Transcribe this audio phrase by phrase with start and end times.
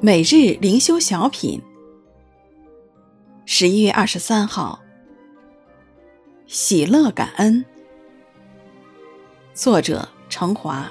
[0.00, 1.60] 每日灵修小品，
[3.44, 4.78] 十一月二十三号，
[6.46, 7.64] 喜乐感恩。
[9.54, 10.88] 作者：程华。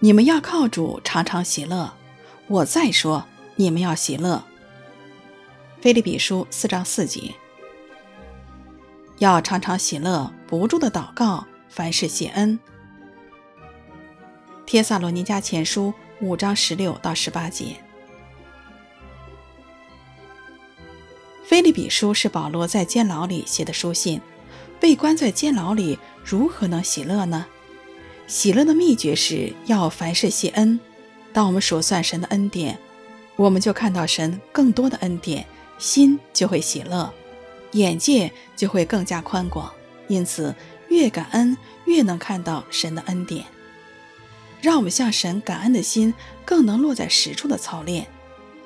[0.00, 1.94] 你们要靠主常常喜乐。
[2.46, 3.24] 我再说，
[3.56, 4.44] 你们要喜乐。
[5.80, 7.34] 腓利比书四章四节，
[9.20, 12.60] 要常常喜乐，不住的祷告，凡事谢恩。
[14.70, 17.74] 帖撒罗尼迦前书五章十六到十八节。
[21.44, 24.20] 腓利比书是保罗在监牢里写的书信。
[24.78, 27.46] 被关在监牢里，如何能喜乐呢？
[28.28, 30.78] 喜乐的秘诀是要凡事谢恩。
[31.32, 32.78] 当我们数算神的恩典，
[33.34, 35.44] 我们就看到神更多的恩典，
[35.78, 37.12] 心就会喜乐，
[37.72, 39.68] 眼界就会更加宽广。
[40.06, 40.54] 因此，
[40.90, 43.44] 越感恩，越能看到神的恩典。
[44.60, 46.12] 让我们向神感恩的心
[46.44, 48.06] 更能落在实处的操练，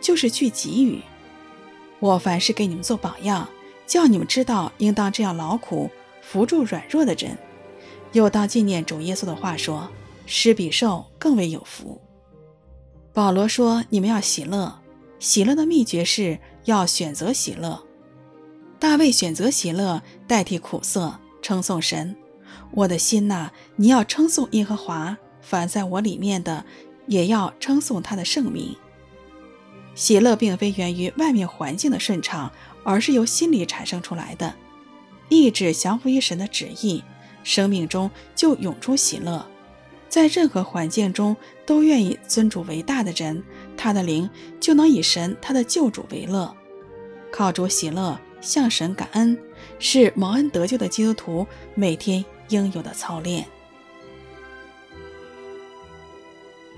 [0.01, 1.01] 就是去给予。
[2.01, 3.49] 我凡事给你们做榜样，
[3.87, 7.39] 叫你们知道应当这样劳苦，扶助软弱的人。
[8.13, 9.89] 又当纪念主耶稣的话说
[10.27, 12.01] ：“施比受更为有福。”
[13.13, 14.81] 保罗说：“你们要喜乐，
[15.19, 17.83] 喜乐的秘诀是要选择喜乐。
[18.79, 22.15] 大卫选择喜乐代替苦涩，称颂神。
[22.73, 26.65] 我的心呐，你要称颂耶和华。”凡在我里面的，
[27.07, 28.75] 也要称颂他的圣名。
[29.95, 32.51] 喜乐并非源于外面环境的顺畅，
[32.83, 34.55] 而是由心里产生出来的。
[35.29, 37.05] 意志降服于神的旨意，
[37.45, 39.47] 生命中就涌出喜乐。
[40.09, 41.37] 在任何环境中
[41.67, 43.43] 都愿意尊主为大的人，
[43.77, 44.29] 他的灵
[44.61, 46.55] 就能以神他的救主为乐。
[47.33, 49.37] 靠主喜乐，向神感恩，
[49.79, 53.47] 是蒙恩得救的基督徒每天应有的操练。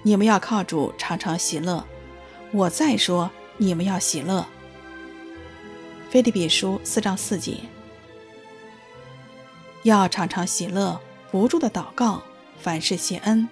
[0.06, 1.84] 你们要靠主常常喜乐。
[2.52, 4.46] 我再说，你们要喜乐。
[6.08, 7.56] 菲利比书四章四节，
[9.82, 11.00] 要常常喜乐，
[11.32, 12.22] 不住的祷告，
[12.56, 13.48] 凡事谢恩。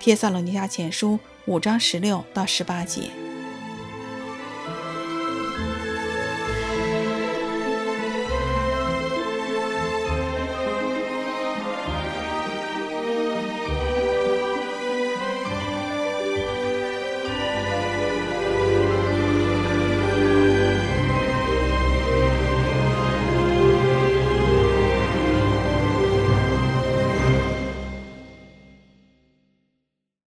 [0.00, 3.27] 帖撒罗尼迦前书五章十六到十八节。